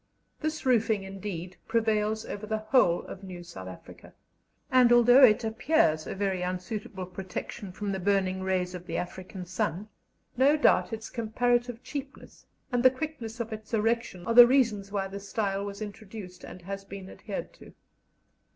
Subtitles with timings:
[0.39, 4.13] This roofing, indeed, prevails over the whole of new South Africa;
[4.71, 9.45] and although it appears a very unsuitable protection from the burning rays of the African
[9.45, 9.89] sun,
[10.35, 15.07] no doubt its comparative cheapness and the quickness of its erection are the reasons why
[15.07, 17.75] this style was introduced, and has been adhered to.